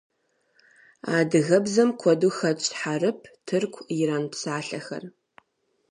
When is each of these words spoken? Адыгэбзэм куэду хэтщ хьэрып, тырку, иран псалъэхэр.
Адыгэбзэм 1.17 1.89
куэду 2.01 2.31
хэтщ 2.37 2.67
хьэрып, 2.79 3.19
тырку, 3.47 3.81
иран 3.99 4.23
псалъэхэр. 4.31 5.03